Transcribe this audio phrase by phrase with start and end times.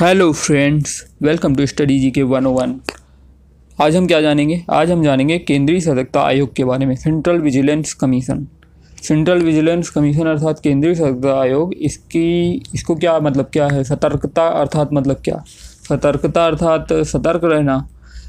[0.00, 2.74] Hello friends welcome to study G K one O one
[3.80, 4.64] आज हम क्या जानेंगे?
[4.70, 8.46] आज हम जानेंगे केंद्रीय सतर्कता आयोग के बारे में central vigilance commission
[9.02, 13.84] central vigilance commission अर्थात केंद्रीय सतर्कता आयोग, इसकी, इसको क्या मतलब क्या है?
[13.84, 15.44] सतर्कता अर्थात मतलब क्या?
[15.88, 17.88] सतर्कता अर्थात सतर्क रहना।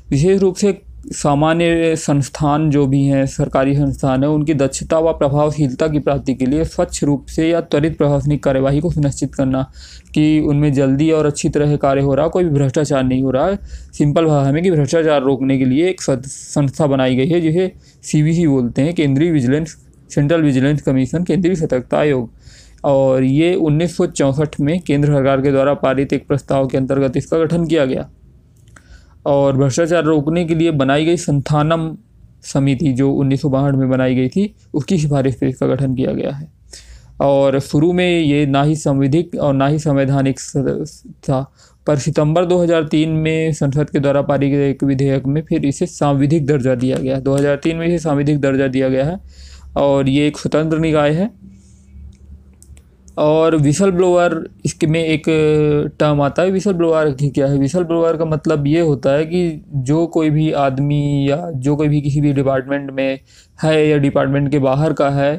[0.10, 5.88] विशेष रूप से सामान्य संस्थान जो भी हैं, सरकारी संस्थान हैं, उनकी दक्षता व प्रभावशीलता
[5.88, 9.66] की प्राप्ति के लिए स्वच्छ रूप से या त्वरित प्रशासनिक कार्यवाही को सुनिश्चित करना
[10.14, 13.48] कि उनमें जल्दी और अच्छी तरह कार्य हो रहा, कोई भी भ्रष्टाचार नहीं हो रहा
[13.48, 13.58] है।
[13.94, 17.72] सिंपल भाषा में कि भ्रष्टाचार रोकने के लिए एक संस्था बनाई गई है, जिसे
[18.04, 19.78] सी बोलते हैं, केंद्रीय विजिलेंस,
[20.10, 22.30] सेंट्रल विजिलेंस कमीशन, केंद्रीय सतर्कता आयोग।
[22.84, 27.18] और ये उन्नीस सौ चौंसठ में केंद्र सरकार के द्वारा पारित एक प्रस्ताव के अंतर्गत
[27.18, 28.10] इसका गठन किया गया।
[29.26, 31.92] और भ्रष्टाचार रोकने के लिए बनाई गई संथानम
[32.44, 36.52] समिति, जो उन्नीस में बनाई गई थी, उसकी सिफारिश पर इसका गठन किया गया है।
[37.22, 40.40] और शुरू में ये ना ही संविधिक और ना ही संवैधानिक
[41.24, 41.42] था,
[41.88, 46.76] पर सितंबर 2003 में संसद के द्वारा पारित एक विधेयक में फिर इसे सांविधिक दर्जा
[46.76, 49.20] दिया गया 2003 में इसे सांविधिक दर्जा दिया गया है
[49.78, 51.30] और ये एक स्वतंत्र निकाय है।
[53.18, 54.34] और विसल ब्लोअर
[54.66, 55.24] इसके में एक
[56.00, 57.58] टर्म आता है विसल ब्लोअर क्या है?
[57.60, 61.88] विसल ब्लोअर का मतलब ये होता है कि जो कोई भी आदमी या जो कोई
[61.88, 63.20] भी किसी भी डिपार्टमेंट में
[63.60, 65.34] है या डिपार्टमेंट के बाहर का है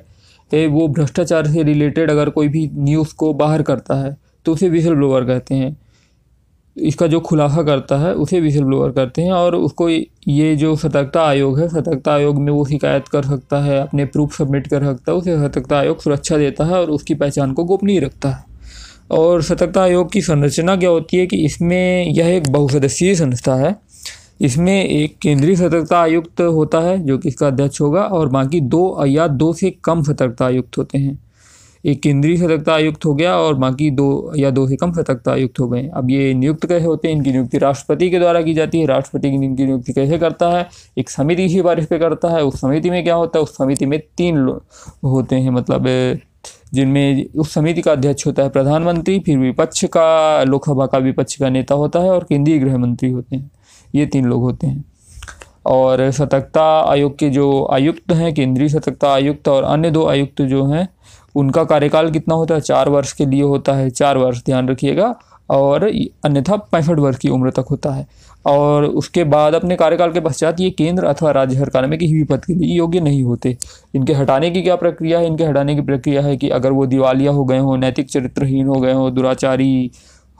[0.50, 4.95] वो भ्रष्टाचार से रिलेटेड अगर कोई भी न्यूज़ को बाहर करता है तो उसे विसल
[4.95, 5.77] ब्लोअर कहते हैं।
[6.77, 11.23] इसका जो खुलासा करता है, उसे विसल ब्लोअर करते हैं और उसको ये जो सतर्कता
[11.23, 15.12] आयोग है, सतर्कता आयोग में वो शिकायत कर सकता है, अपने प्रूफ सबमिट कर सकता
[15.12, 18.45] है, उसे सतर्कता आयोग सुरक्षा देता है और उसकी पहचान को गोपनीय रखता है।
[19.11, 23.75] और सतर्कता आयोग की संरचना क्या होती है कि इसमें यह एक बहुसदस्यीय संस्था है,
[24.41, 29.05] इसमें एक केंद्रीय सतर्कता आयुक्त होता है, जो कि इसका अध्यक्ष होगा और बाकी दो,
[29.06, 31.19] या दो से कम सतर्कता आयुक्त होते हैं।
[31.84, 35.61] एक केंद्रीय सतर्कता आयुक्त हो गया और बाकी दो या दो से कम सतर्कता आयुक्त
[35.61, 37.14] हो गए। अब ये नियुक्त कैसे होते हैं?
[37.14, 40.69] इनकी नियुक्ति राष्ट्रपति के द्वारा की जाती है। राष्ट्रपति की इनकी नियुक्ति कैसे करता है?
[40.98, 43.42] एक समिति की सिफारिश पे करता है। उस समिति में क्या होता है?
[43.42, 44.60] उस समिति में तीन
[45.04, 46.19] होते हैं मतलब
[46.75, 51.48] जिनमें उस समिति का अध्यक्ष होता है प्रधानमंत्री, फिर विपक्ष का, लोकसभा का विपक्ष का
[51.48, 53.50] नेता होता है और केंद्रीय गृह मंत्री होते हैं।
[53.94, 54.84] ये तीन लोग होते हैं।
[55.66, 60.66] और सतर्कता आयोग के जो आयुक्त हैं, केंद्रीय सतर्कता आयुक्त और अन्य दो आयुक्त जो
[60.66, 60.88] हैं
[61.34, 62.60] उनका कार्यकाल कितना होता है?
[62.60, 65.15] चार वर्ष के लिए होता है। चार वर्ष, ध्यान रखिएगा।
[65.50, 65.84] और
[66.25, 68.06] अन्यथा पैंसठ वर्ष की उम्र तक होता है।
[68.47, 72.25] और उसके बाद अपने कार्यकाल के पश्चात ये केंद्र अथवा राज्य सरकार में किसी भी
[72.25, 73.56] पद के लिए योग्य नहीं होते।
[73.94, 75.26] इनके हटाने की क्या प्रक्रिया है?
[75.26, 78.75] इनके हटाने की प्रक्रिया है कि अगर वो दिवालिया हो गए हों, नैतिक चरित्रहीन हो
[78.75, 79.91] गए हों, दुराचारी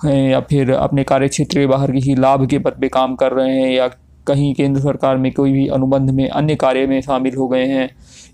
[0.05, 3.33] हैं, या फिर अपने कार्य क्षेत्र के बाहर किसी लाभ के पद पे काम कर
[3.33, 3.89] रहे हैं, या
[4.27, 7.89] कहीं केंद्र सरकार में कोई भी अनुबंध में अन्य कार्य में शामिल हो गए हैं,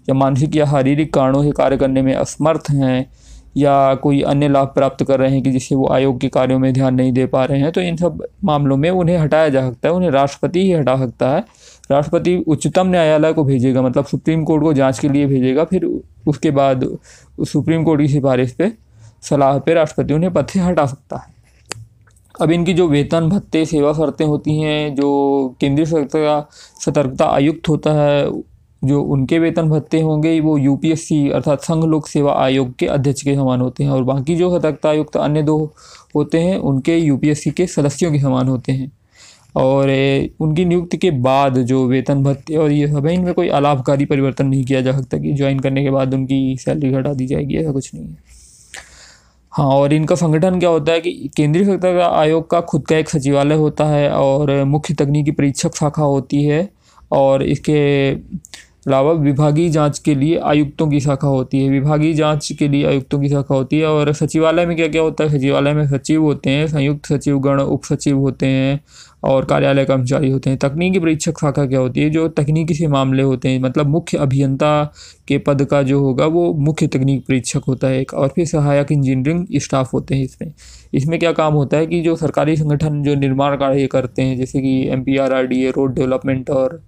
[0.08, 3.06] या मानसिक या शारीरिक कारणों से कार्य करने में असमर्थ हैं,
[3.56, 6.72] या कोई अन्य लाभ प्राप्त कर रहे हैं कि जिससे वो आयोग के कार्यों में
[6.72, 9.88] ध्यान नहीं दे पा रहे हैं तो इन सब मामलों में उन्हें हटाया जा सकता
[9.88, 11.44] है, उन्हें राष्ट्रपति ही हटा सकता है।
[11.90, 15.84] राष्ट्रपति उच्चतम न्यायालय को भेजेगा मतलब सुप्रीम कोर्ट को जाँच के लिए भेजेगा, फिर
[16.26, 16.84] उसके बाद
[17.40, 18.72] सुप्रीम कोर्ट की सिफारिश पे
[19.22, 21.37] सलाह पे राष्ट्रपति उन्हें पद से हटा सकता है।
[22.40, 26.48] अब इनकी जो वेतन भत्ते सेवा शर्तें होती हैं, जो केंद्रीय सतर्कता
[26.84, 28.30] सतर्कता आयुक्त होता है,
[28.84, 33.34] जो उनके वेतन भत्ते होंगे, वो यूपीएससी अर्थात संघ लोक सेवा आयोग के अध्यक्ष के
[33.34, 35.74] समान होते हैं और बाकी जो सतर्कता आयुक्त अन्य दो
[36.16, 38.92] होते हैं, उनके यूपीएससी के सदस्यों के समान होते हैं।
[39.56, 39.88] और
[40.40, 44.46] उनकी नियुक्ति के बाद जो वेतन भत्ते, और ये सब है, इनमें कोई अलाभकारी परिवर्तन
[44.46, 47.72] नहीं किया जा सकता कि ज्वाइन करने के बाद उनकी सैलरी घटा दी जाएगी, ऐसा
[47.72, 48.37] कुछ नहीं है।
[49.52, 53.08] हाँ और इनका संगठन क्या होता है कि केंद्रीय सतर्कता आयोग का खुद का एक
[53.08, 56.68] सचिवालय होता है और मुख्य तकनीकी परीक्षक शाखा होती है
[57.10, 57.78] और इसके
[58.88, 63.18] अलावा विभागीय जाँच के लिए आयुक्तों की शाखा होती है। विभागीय जाँच के लिए आयुक्तों
[63.20, 65.30] की शाखा होती है और सचिवालय में क्या क्या होता है?
[65.30, 68.80] सचिवालय में सचिव होते हैं, संयुक्त सचिव गण उप सचिव होते हैं
[69.24, 72.10] और कार्यालय कर्मचारी होते हैं। तकनीकी परीक्षक शाखा क्या होती है?
[72.10, 74.72] जो तकनीकी से मामले होते हैं मतलब मुख्य अभियंता
[75.28, 78.92] के पद का जो होगा, वो मुख्य तकनीक परीक्षक होता है एक और फिर सहायक
[78.92, 80.52] इंजीनियरिंग स्टाफ होते हैं इसमें।
[80.94, 84.60] इसमें क्या काम होता है कि जो सरकारी संगठन जो निर्माण कार्य करते हैं, जैसे
[84.60, 86.82] कि M P R R D road development और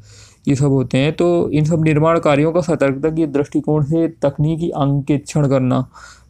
[0.45, 4.71] ये सब होते हैं। तो इन सब निर्माण कार्यों का सतर्कता के दृष्टिकोण से तकनीकी
[4.71, 5.85] अंकेक्षण करना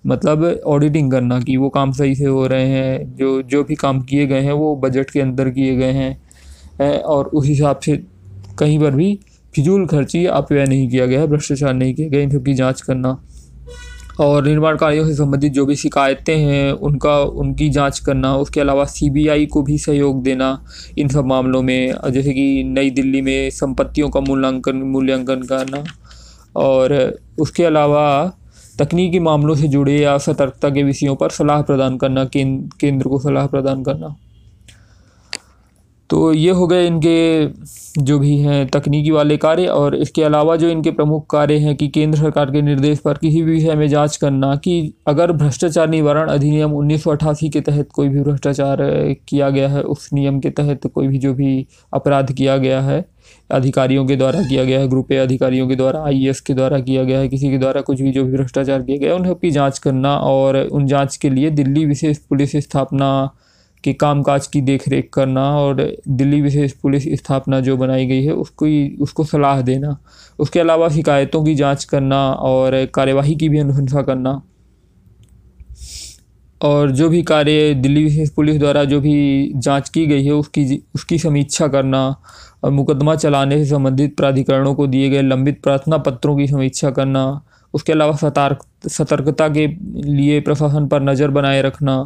[0.07, 4.01] मतलब ऑडिटिंग करना कि वो काम सही से हो रहे हैं, जो जो भी काम
[4.03, 7.97] किए गए हैं वो बजट के अंदर किए गए हैं और उस हिसाब से
[8.59, 9.19] कहीं पर भी
[9.55, 12.81] फिजूल खर्ची अपव्यय नहीं किया गया है, भ्रष्टाचार नहीं किया गया, इन सब की जाँच
[12.81, 13.19] करना।
[14.21, 18.85] और निर्माण कार्यों से संबंधित जो भी शिकायतें हैं, उनका, उनकी जाँच करना, उसके अलावा
[18.85, 20.49] सीबीआई को भी सहयोग देना
[20.99, 25.85] इन सब मामलों में, जैसे कि नई दिल्ली में संपत्तियों का मूल्यांकन मूल्यांकन करना
[26.57, 26.95] और
[27.41, 28.33] उसके अलावा
[28.79, 33.47] तकनीकी मामलों से जुड़े या सतर्कता के विषयों पर सलाह प्रदान करना केंद्र को सलाह
[33.47, 34.15] प्रदान करना।
[36.11, 37.47] तो ये हो गए इनके
[38.03, 41.89] जो भी हैं तकनीकी वाले कार्य और इसके अलावा जो इनके प्रमुख कार्य हैं कि
[41.89, 46.29] केंद्र सरकार के निर्देश पर किसी भी विषय में जाँच करना कि अगर भ्रष्टाचार निवारण
[46.29, 48.79] अधिनियम उन्नीस सौ अठासी के तहत कोई भी भ्रष्टाचार
[49.29, 53.05] किया गया है, उस नियम के तहत कोई भी जो भी अपराध किया गया है,
[53.51, 57.05] अधिकारियों के द्वारा किया गया है, ग्रुप ए अधिकारियों के द्वारा आईएएस के द्वारा किया
[57.05, 59.51] गया है, किसी के द्वारा कुछ भी जो भी भ्रष्टाचार किया गया है, उन सबकी
[59.51, 63.11] जाँच करना और उन जाँच के लिए दिल्ली विशेष पुलिस स्थापना
[63.85, 68.67] के कामकाज की देखरेख करना और दिल्ली विशेष पुलिस स्थापना जो बनाई गई है, उसको
[69.03, 69.97] उसको सलाह देना।
[70.39, 74.41] उसके अलावा शिकायतों की जाँच करना और कार्यवाही की भी अनुशंसा करना।
[76.61, 80.83] और जो भी कार्य दिल्ली विशेष पुलिस द्वारा जो भी जाँच की गई है, उसकी
[80.95, 82.17] उसकी समीक्षा करना
[82.65, 87.41] और मुकदमा चलाने से संबंधित प्राधिकरणों को दिए गए लंबित प्रार्थना पत्रों की समीक्षा करना।
[87.75, 89.67] उसके अलावा सतर्क, सतर्कता के
[90.05, 91.97] लिए प्रशासन पर नज़र बनाए रखना।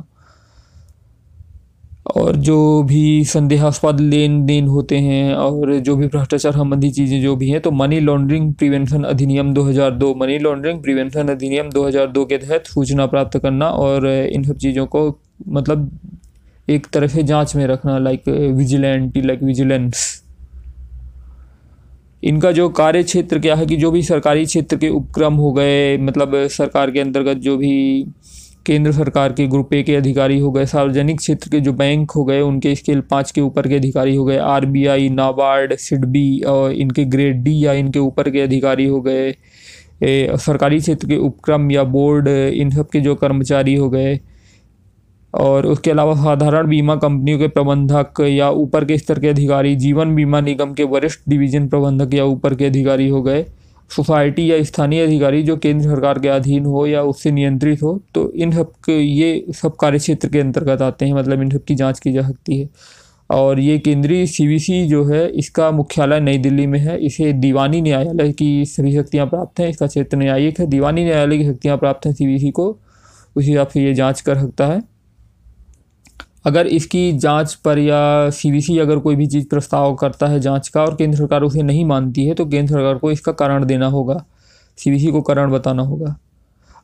[2.06, 7.34] और जो भी संदेहास्पद लेन देन होते हैं और जो भी भ्रष्टाचार संबंधी चीज़ें जो
[7.36, 12.66] भी हैं तो मनी लॉन्ड्रिंग प्रिवेंशन अधिनियम 2002 मनी लॉन्ड्रिंग प्रिवेंशन अधिनियम 2002 के तहत
[12.66, 15.06] सूचना प्राप्त करना और इन सब चीज़ों को
[15.48, 15.90] मतलब
[16.68, 20.04] एक तरह से जाँच में रखना लाइक विजिलेंटी लाइक विजिलेंस
[22.22, 25.96] इनका जो कार्य क्षेत्र क्या है कि जो भी सरकारी क्षेत्र के उपक्रम हो गए
[25.98, 27.74] मतलब सरकार के अंतर्गत जो भी
[28.66, 32.24] केंद्र सरकार के ग्रुप ए के अधिकारी हो गए, सार्वजनिक क्षेत्र के जो बैंक हो
[32.24, 37.04] गए, उनके स्केल पाँच के ऊपर के अधिकारी हो गए, आरबीआई, नाबार्ड, सिडबी और इनके
[37.06, 39.34] ग्रेड डी या इनके ऊपर के अधिकारी हो गए
[40.38, 44.18] सरकारी क्षेत्र के उपक्रम या बोर्ड, इन सब के जो कर्मचारी हो गए,
[45.34, 50.14] और उसके अलावा साधारण बीमा कंपनियों के प्रबंधक या ऊपर के स्तर के अधिकारी, जीवन
[50.14, 53.44] बीमा निगम के वरिष्ठ डिवीज़न प्रबंधक या ऊपर के अधिकारी हो गए।
[53.90, 58.30] सोसाइटी या स्थानीय अधिकारी जो केंद्र सरकार के अधीन हो या उससे नियंत्रित हो तो
[58.32, 61.74] इन सब के, ये सब कार्य क्षेत्र के अंतर्गत आते हैं मतलब इन सब की
[61.74, 62.68] जाँच की जा सकती है।
[63.30, 68.32] और ये केंद्रीय सीवीसी जो है, इसका मुख्यालय नई दिल्ली में है। इसे दीवानी न्यायालय
[68.32, 72.12] की सभी शक्तियाँ प्राप्त हैं। इसका क्षेत्र न्यायिक है। दीवानी न्यायालय की शक्तियाँ प्राप्त हैं
[72.14, 72.68] सी को।
[73.36, 74.82] उसी हिसाब से ये जाँच कर सकता है।
[76.44, 80.82] अगर इसकी जाँच पर या सीबीसी अगर कोई भी चीज़ प्रस्ताव करता है जाँच का
[80.84, 84.24] और केंद्र सरकार उसे नहीं मानती है तो केंद्र सरकार को इसका कारण देना होगा।
[84.78, 86.14] सीबीसी को कारण बताना होगा।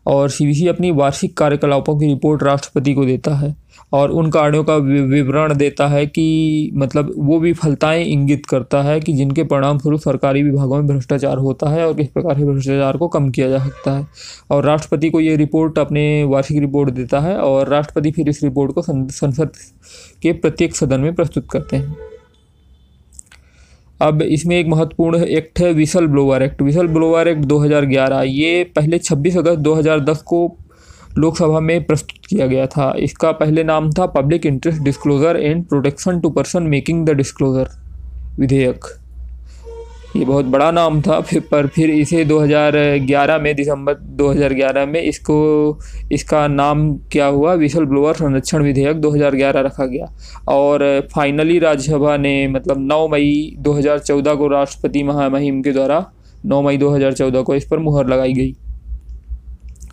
[0.06, 3.54] और सीवीसी अपनी वार्षिक कार्यकलापों की रिपोर्ट राष्ट्रपति को देता है
[3.92, 8.98] और उन कार्यों का विवरण देता है कि मतलब वो भी फलताएँ इंगित करता है
[9.00, 12.96] कि जिनके परिणाम स्वरूप सरकारी विभागों में भ्रष्टाचार होता है और किस प्रकार से भ्रष्टाचार
[12.96, 14.06] को कम किया जा सकता है।
[14.50, 18.72] और राष्ट्रपति को ये रिपोर्ट अपने वार्षिक रिपोर्ट देता है और राष्ट्रपति फिर इस रिपोर्ट
[18.72, 19.50] को संसद
[20.22, 21.99] के प्रत्येक सदन में प्रस्तुत करते हैं।
[24.02, 28.98] अब इसमें एक महत्वपूर्ण एक्ट है whistle blower act whistle blower act 2011 ये पहले
[28.98, 30.40] 26 अगस्त 2010 को
[31.18, 36.20] लोकसभा में प्रस्तुत किया गया था। इसका पहले नाम था public interest disclosure and protection
[36.20, 37.68] to person making the disclosure
[38.38, 38.84] विधेयक।
[40.16, 45.78] ये बहुत बड़ा नाम था। फिर, पर फिर इसे 2011 में, दिसंबर 2011 में इसको,
[46.12, 47.54] इसका नाम क्या हुआ?
[47.54, 50.12] विशल ब्लोअर संरक्षण विधेयक 2011 रखा गया।
[50.48, 56.10] और फाइनली राज्यसभा ने मतलब 9 मई 2014 को राष्ट्रपति महामहिम के द्वारा
[56.46, 58.54] 9 मई 2014 को इस पर मुहर लगाई गई।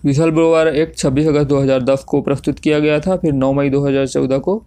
[0.06, 4.38] विशल ब्लोअर एक्ट 26 अगस्त 2010 को प्रस्तुत किया गया था। फिर 9 मई 2014
[4.38, 4.64] को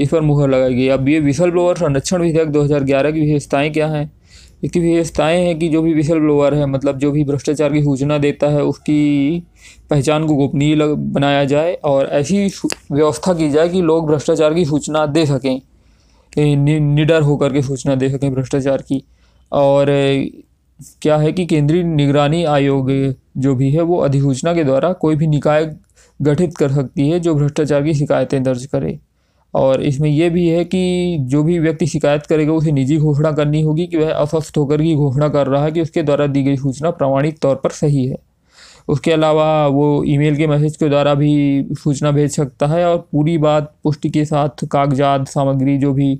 [0.00, 3.86] इस पर मुहर लगाई गई। अब ये विशल ब्लोअर संरक्षण विधेयक 2011 की विशेषताएँ क्या
[3.86, 4.17] हैं?
[4.64, 8.18] इसकी विशेषताएँ हैं कि जो भी विशल ब्लोअर है मतलब जो भी भ्रष्टाचार की सूचना
[8.18, 9.42] देता है, उसकी
[9.90, 12.46] पहचान को गोपनीय बनाया जाए और ऐसी
[12.92, 15.60] व्यवस्था की जाए कि लोग भ्रष्टाचार की सूचना दे सकें।
[16.94, 19.02] निडर होकर के सूचना दे सकें भ्रष्टाचार की।
[19.52, 19.86] और,
[21.02, 25.26] क्या है कि केंद्रीय निगरानी आयोग जो भी है, वो अधिसूचना के द्वारा कोई भी
[25.26, 25.76] निकाय
[26.22, 28.98] गठित कर सकती है जो भ्रष्टाचार की शिकायतें दर्ज करे।
[29.54, 33.62] और इसमें यह भी है कि जो भी व्यक्ति शिकायत करेगा, उसे निजी घोषणा करनी
[33.62, 36.56] होगी कि वह अस्वस्थ होकर की घोषणा कर रहा है कि उसके द्वारा दी गई
[36.56, 38.16] सूचना प्रमाणिक तौर पर सही है।
[38.88, 43.36] उसके अलावा वो ईमेल के मैसेज के द्वारा भी सूचना भेज सकता है और पूरी
[43.38, 46.14] बात पुष्टि के साथ कागजात, सामग्री, जो भी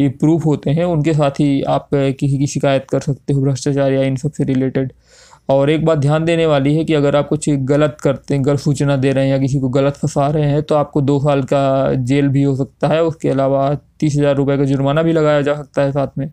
[0.00, 4.02] प्रूफ होते हैं, उनके साथ ही आप किसी की शिकायत कर सकते हो, भ्रष्टाचार या
[4.02, 4.92] इन सबसे रिलेटेड।
[5.48, 8.58] और एक बात ध्यान देने वाली है कि अगर आप कुछ गलत करते हैं गलत
[8.60, 11.42] सूचना दे रहे हैं या किसी को गलत फंसा रहे हैं तो आपको दो साल
[11.42, 15.42] का जेल भी हो सकता है। उसके अलावा तीस हज़ार रुपये का जुर्माना भी लगाया
[15.42, 16.30] जा सकता है साथ में।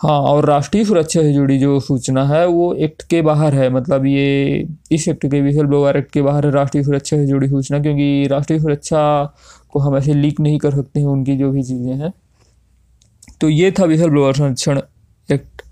[0.00, 4.06] हाँ और राष्ट्रीय सुरक्षा से जुड़ी जो सूचना है, वो एक्ट के बाहर है। मतलब
[4.06, 7.78] ये, इस एक्ट के विशल ब्लोअर एक्ट के बाहर है राष्ट्रीय सुरक्षा से जुड़ी सूचना,
[7.78, 9.02] क्योंकि राष्ट्रीय सुरक्षा
[9.70, 12.12] को हम ऐसे लीक नहीं कर सकते हैं, उनकी जो भी चीज़ें हैं।
[13.40, 14.80] तो ये था विशल ब्लोअर संरक्षण
[15.28, 15.62] एक्ट।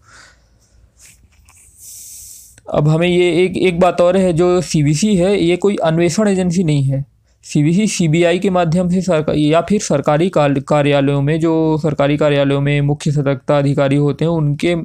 [2.71, 6.65] अब हमें ये एक एक बात और है, जो सीवीसी है, ये कोई अन्वेषण एजेंसी
[6.65, 7.07] नहीं है।
[7.43, 12.81] सीबीसी सीबीआई के माध्यम से सरकार, या फिर सरकारी कार्यालयों में, जो सरकारी कार्यालयों में
[12.81, 14.77] मुख्य सतर्कता अधिकारी होते हैं, उनके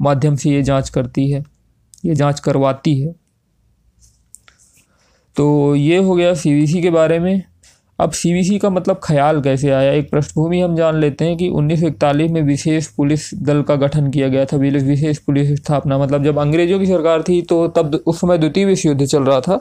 [0.00, 1.44] माध्यम से ये जाँच करती है,
[2.04, 3.14] ये जाँच करवाती है।
[5.36, 7.42] तो ये हो गया सीबीसी के बारे में।
[8.00, 9.92] अब सीबीसी का मतलब ख्याल कैसे आया?
[9.92, 13.74] एक पृष्ठभूमि हम जान लेते हैं कि उन्नीस सौ इकतालीस में विशेष पुलिस दल का
[13.76, 17.94] गठन किया गया था। विशेष पुलिस स्थापना मतलब जब अंग्रेज़ों की सरकार थी तो तब
[18.06, 19.58] उस समय द्वितीय विश्व युद्ध चल रहा था।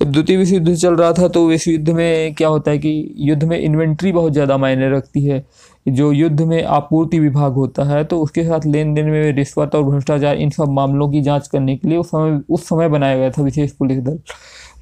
[0.00, 3.14] जब द्वितीय विश्व युद्ध चल रहा था तो विश्व युद्ध में क्या होता है कि
[3.20, 5.44] युद्ध में इन्वेंट्री बहुत ज़्यादा मायने रखती है।
[5.86, 9.82] जो युद्ध में आपूर्ति विभाग होता है तो उसके साथ लेन देन में रिश्वत और
[9.84, 13.30] भ्रष्टाचार, इन सब मामलों की जाँच करने के लिए उस समय उस समय बनाया गया
[13.30, 14.18] था विशेष पुलिस दल।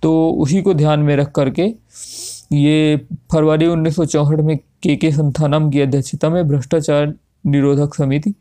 [0.03, 1.73] तो उसी को ध्यान में रख करके
[2.53, 2.97] ये
[3.33, 3.99] फरवरी उन्नीस
[4.41, 7.15] में के के संथानम की अध्यक्षता में भ्रष्टाचार
[7.47, 8.35] निरोधक समिति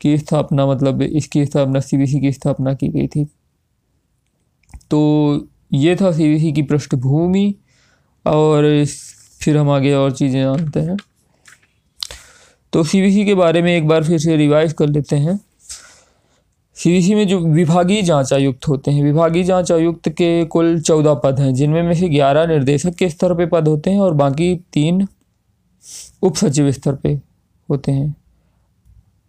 [0.00, 3.24] की स्थापना मतलब इसकी स्थापना सीबीसी की स्थापना की गई थी।
[4.90, 7.54] तो ये था सीबीसी की पृष्ठभूमि
[8.26, 8.84] और
[9.40, 10.96] फिर हम आगे और चीज़ें जानते हैं।
[12.72, 15.40] तो सीबीसी के बारे में एक बार फिर से रिवाइज कर लेते हैं।
[16.80, 21.40] सीबीसी में जो विभागीय जाँच आयुक्त होते हैं, विभागीय जाँच आयुक्त के कुल चौदह पद
[21.40, 25.06] हैं, जिनमें में से ग्यारह निर्देशक के स्तर पे पद होते हैं और बाकी तीन
[26.22, 27.12] उप सचिव स्तर पे
[27.68, 28.14] होते हैं।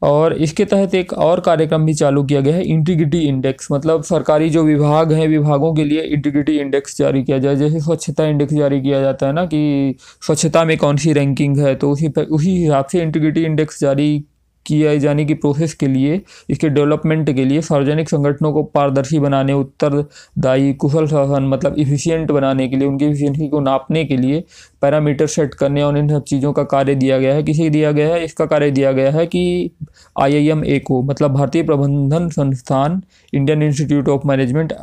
[0.02, 4.50] और इसके तहत एक और कार्यक्रम भी चालू किया गया है, इंटीग्रिटी इंडेक्स। मतलब सरकारी
[4.50, 8.82] जो विभाग हैं, विभागों के लिए इंटीग्रिटी इंडेक्स जारी किया जाए। जैसे स्वच्छता इंडेक्स जारी
[8.82, 12.56] किया जाता है ना कि स्वच्छता में कौन सी रैंकिंग है तो उसी पर उसी
[12.58, 14.24] हिसाब से इंटीग्रिटी इंडेक्स जारी
[14.66, 19.54] किया जाने की प्रोसेस के लिए, इसके डेवलपमेंट के लिए सार्वजनिक संगठनों को पारदर्शी बनाने,
[19.54, 24.44] उत्तरदायी, कुशल शासन मतलब इफिशियंट बनाने के लिए, उनकी इफिशियंसी को नापने के लिए
[24.82, 28.14] पैरामीटर सेट करने और इन सब चीज़ों का कार्य दिया गया है। किसे दिया गया
[28.14, 28.24] है?
[28.24, 29.72] इसका कार्य दिया गया है कि
[30.16, 33.02] आई आई एम ए को मतलब भारतीय प्रबंधन संस्थान
[33.34, 34.74] Indian institute of management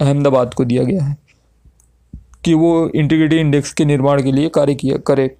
[0.00, 1.16] Ahmedabad को दिया गया है
[2.44, 5.30] कि वो इंटीग्रिटी इंडेक्स के निर्माण के लिए कार्य किया, करे।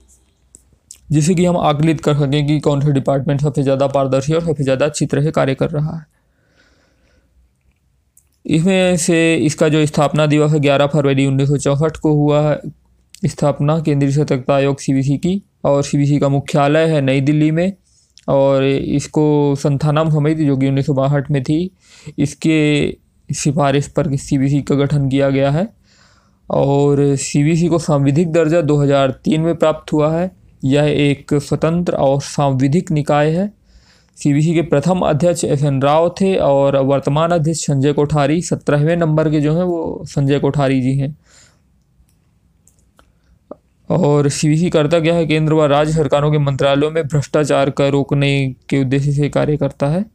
[1.15, 4.65] जिससे कि हम आकलित कर सकें कि कौन सा डिपार्टमेंट सबसे ज़्यादा पारदर्शी और सबसे
[4.65, 6.07] ज़्यादा अच्छी तरह से कार्य कर रहा है।
[8.47, 11.51] इसमें से इसका जो स्थापना दिवस है, ग्यारह फरवरी उन्नीस
[11.99, 12.61] को हुआ है।
[13.25, 17.73] स्थापना केंद्रीय सतर्कता आयोग सी की और सी का मुख्यालय है नई दिल्ली में
[18.29, 20.91] और इसको संथानम समिति जो कि उन्नीस
[21.31, 21.71] में थी,
[22.19, 22.97] इसके
[23.29, 25.69] सिफारिश पर सी का गठन किया गया है।
[26.49, 30.31] और सी को सांविधिक दर्जा 2003 में प्राप्त हुआ है।
[30.65, 33.53] यह एक स्वतंत्र और सांविधिक निकाय है।
[34.17, 39.31] सीबीसी के प्रथम अध्यक्ष एस एन राव थे और वर्तमान अध्यक्ष संजय कोठारी, सत्रहवें नंबर
[39.31, 41.17] के जो हैं वो संजय कोठारी जी हैं।
[43.91, 45.27] और सीबीसी करता क्या है?
[45.27, 49.87] केंद्र व राज्य सरकारों के मंत्रालयों में भ्रष्टाचार का रोकने के उद्देश्य से कार्य करता
[49.87, 50.14] है।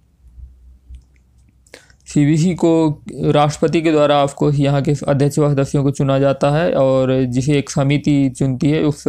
[2.10, 3.02] सीबीसी को,
[3.32, 7.58] राष्ट्रपति के द्वारा आपको यहाँ के अध्यक्ष व सदस्यों को चुना जाता है और जिसे
[7.58, 9.04] एक समिति चुनती है, उस,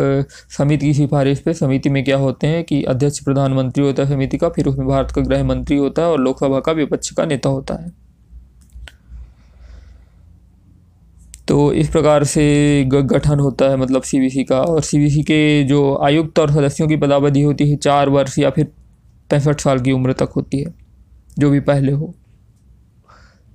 [0.59, 4.37] समिति की सिफारिश पे समिति में क्या होते हैं कि अध्यक्ष प्रधानमंत्री होता है समिति
[4.37, 7.49] का, फिर उसमें भारत का गृह मंत्री होता है और लोकसभा का विपक्ष का नेता
[7.49, 7.93] होता है।
[11.49, 16.39] तो इस प्रकार से गठन होता है मतलब सीबीसी का। और सीबीसी के जो आयुक्त
[16.39, 18.73] और सदस्यों की पदावधि होती है, चार वर्ष या फिर
[19.31, 20.75] पैंसठ साल की उम्र तक होती है,
[21.39, 22.15] जो भी पहले हो।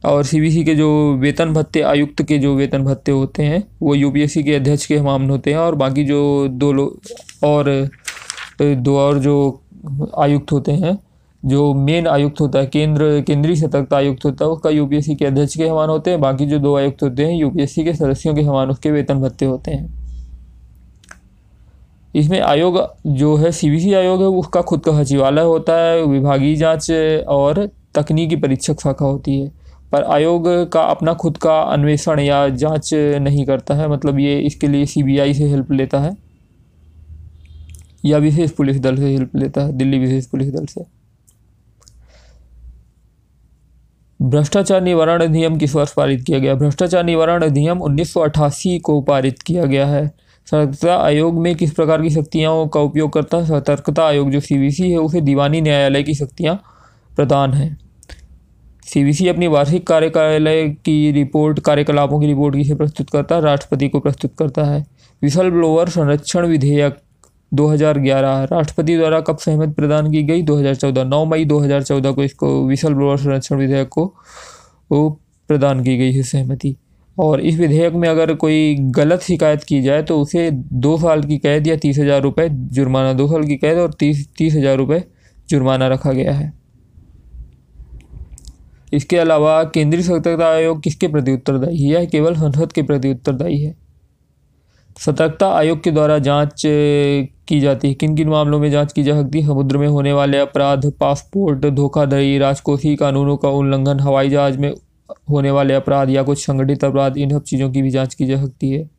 [0.05, 4.43] और सीबीसी के जो वेतन भत्ते, आयुक्त के जो वेतन भत्ते होते हैं, वो यूपीएससी
[4.43, 7.01] के अध्यक्ष के हमाम होते हैं और बाकी जो दो लोग
[7.43, 7.89] और
[8.61, 9.61] दो और जो
[10.17, 10.97] आयुक्त होते हैं,
[11.45, 15.57] जो मेन आयुक्त होता है, केंद्र, केंद्रीय सतर्कता आयुक्त होता है, उसका यूपीएससी के अध्यक्ष
[15.57, 18.69] के समान होते हैं, बाकी जो दो आयुक्त होते हैं यूपीएससी के सदस्यों के समान
[18.69, 19.93] उसके वेतन भत्ते होते हैं।
[22.15, 26.91] इसमें आयोग जो है सीबीसी आयोग है, उसका खुद का सचिवालय होता है, विभागीय जाँच
[27.27, 32.93] और तकनीकी परीक्षक शाखा होती है। पर आयोग का अपना खुद का अन्वेषण या जाँच
[32.93, 36.15] नहीं करता है मतलब ये इसके लिए सीबीआई से हेल्प लेता है,
[38.05, 40.83] या विशेष पुलिस दल से हेल्प लेता है, दिल्ली विशेष पुलिस दल से।
[44.19, 46.53] भ्रष्टाचार निवारण अधिनियम किस वर्ष पारित किया गया?
[46.55, 50.07] भ्रष्टाचार निवारण अधिनियम उन्नीस सौ अठासी को पारित किया गया है।
[50.47, 53.45] सतर्कता आयोग में किस प्रकार की शक्तियों का उपयोग करता है?
[53.45, 56.55] सतर्कता आयोग, जो सीबीसी है, उसे दीवानी न्यायालय की शक्तियाँ
[57.15, 57.84] प्रदान हैं।
[58.85, 63.41] सीबीसी अपनी वार्षिक कार्यकालय की रिपोर्ट, कार्यकलापों की रिपोर्ट किसे प्रस्तुत करता है?
[63.41, 64.85] राष्ट्रपति को प्रस्तुत करता है।
[65.21, 66.97] विशल ब्लोअर संरक्षण विधेयक
[67.51, 70.41] 2011 राष्ट्रपति द्वारा कब सहमति प्रदान की गई?
[70.43, 75.09] 2014 9 मई 2014 को इसको विशल ब्लोअर संरक्षण विधेयक को
[75.49, 76.75] प्रदान की गई है सहमति।
[77.17, 81.37] और इस विधेयक में अगर कोई गलत शिकायत की जाए तो उसे दो साल की
[81.37, 85.03] कैद या तीस हज़ार रुपये जुर्माना, दो साल की कैद और तीस तीस हज़ार रुपये
[85.49, 86.51] जुर्माना रखा गया है।
[88.93, 91.89] इसके अलावा केंद्रीय सतर्कता आयोग किसके प्रति उत्तरदायी है?
[91.89, 93.75] यह केवल संसद के प्रति उत्तरदायी है।
[94.97, 96.61] सतर्कता आयोग के द्वारा जाँच
[97.47, 99.47] की जाती है। किन किन मामलों में जाँच की जा सकती है?
[99.47, 104.73] समुद्र में होने वाले अपराध, पासपोर्ट, धोखाधड़ी, राजकोषीय कानूनों का उल्लंघन, हवाई जहाज़ में
[105.29, 108.41] होने वाले अपराध या कुछ संगठित अपराध, इन सब चीज़ों की भी जाँच की जा
[108.41, 108.89] सकती है।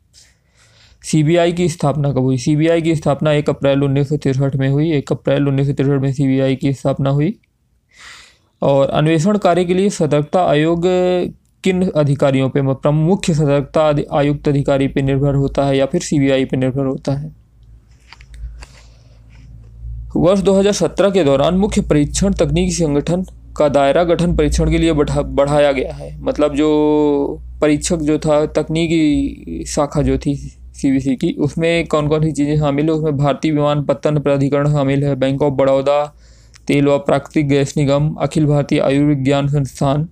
[1.03, 2.37] सीबीआई की स्थापना कब हुई?
[2.37, 4.09] सीबीआई की स्थापना एक अप्रैल उन्नीस
[4.55, 7.39] में हुई। एक अप्रैल उन्नीस में सीबीआई की स्थापना हुई।
[8.61, 10.81] और अन्वेषण कार्य के लिए सतर्कता आयोग
[11.63, 16.57] किन अधिकारियों पे प्रमुख सतर्कता आयुक्त अधिकारी पे निर्भर होता है या फिर सीबीआई पे
[16.57, 17.35] निर्भर होता है?
[20.15, 23.25] वर्ष 2017 के दौरान मुख्य परीक्षण तकनीकी संगठन
[23.57, 28.45] का दायरा गठन परीक्षण के लिए बढ़ा बढ़ाया गया है। मतलब जो परीक्षक जो था,
[28.45, 30.35] तकनीकी शाखा जो थी
[30.73, 32.91] सीबीसी की, उसमें कौन कौन सी चीज़ें शामिल है?
[32.91, 36.15] उसमें भारतीय विमान पत्तन प्राधिकरण शामिल है, बैंक ऑफ़ बड़ौदा
[36.67, 40.09] तेल व प्राकृतिक गैस निगम, अखिल भारतीय आयुर्विज्ञान संस्थान,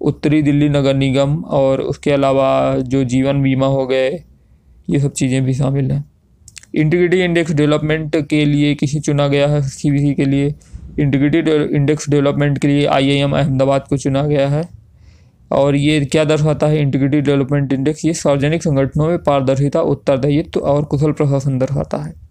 [0.00, 4.24] उत्तरी दिल्ली नगर निगम और उसके अलावा जो जीवन बीमा हो गए,
[4.90, 6.04] ये सब चीज़ें भी शामिल हैं।
[6.74, 10.54] इंटीग्रिटी इंडेक्स डेवलपमेंट के लिए किसी चुना गया है सी के लिए।
[11.00, 11.38] इंटीग्रिटी
[11.76, 14.68] इंडेक्स डेवलपमेंट के लिए आईआईएम अहमदाबाद को चुना गया है।
[15.52, 18.04] और ये क्या दर्शाता है, इंटीग्रिटी डेवलपमेंट इंडेक्स?
[18.04, 22.23] ये सार्वजनिक संगठनों में पारदर्शिता, उत्तरदायित्व और कुशल प्रशासन दर्शाता है।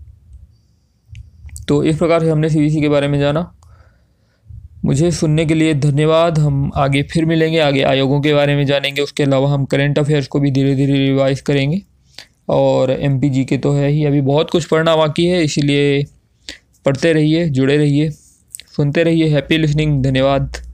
[1.68, 3.56] तो इस प्रकार से हमने सी के बारे में जाना।
[4.86, 9.02] मुझे सुनने के लिए धन्यवाद। हम आगे फिर मिलेंगे, आगे आयोगों के बारे में जानेंगे।
[9.02, 11.82] उसके अलावा हम करेंट अफेयर्स को भी धीरे धीरे रिवाइज करेंगे।
[12.50, 16.06] और एमपीजी के तो है ही। अभी बहुत कुछ पढ़ना बाकी है, इसीलिए
[16.86, 18.10] पढ़ते रहिए, जुड़े रहिए,
[18.76, 20.73] सुनते रहिए। हैप्पी लिसनिंग धन्यवाद।